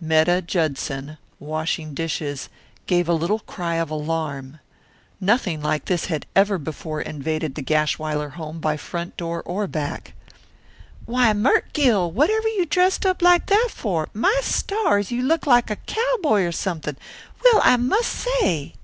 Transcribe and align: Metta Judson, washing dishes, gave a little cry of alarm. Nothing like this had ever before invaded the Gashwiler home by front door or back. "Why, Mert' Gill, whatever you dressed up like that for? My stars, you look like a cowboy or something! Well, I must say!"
Metta 0.00 0.40
Judson, 0.40 1.18
washing 1.40 1.94
dishes, 1.94 2.48
gave 2.86 3.08
a 3.08 3.12
little 3.12 3.40
cry 3.40 3.74
of 3.74 3.90
alarm. 3.90 4.60
Nothing 5.20 5.60
like 5.60 5.86
this 5.86 6.04
had 6.04 6.26
ever 6.36 6.58
before 6.58 7.00
invaded 7.00 7.56
the 7.56 7.62
Gashwiler 7.62 8.34
home 8.34 8.60
by 8.60 8.76
front 8.76 9.16
door 9.16 9.42
or 9.42 9.66
back. 9.66 10.14
"Why, 11.06 11.32
Mert' 11.32 11.72
Gill, 11.72 12.08
whatever 12.08 12.46
you 12.46 12.66
dressed 12.66 13.04
up 13.04 13.20
like 13.20 13.46
that 13.46 13.70
for? 13.72 14.08
My 14.14 14.38
stars, 14.44 15.10
you 15.10 15.22
look 15.22 15.44
like 15.44 15.70
a 15.70 15.74
cowboy 15.90 16.44
or 16.44 16.52
something! 16.52 16.94
Well, 17.42 17.60
I 17.64 17.76
must 17.76 18.10
say!" 18.12 18.74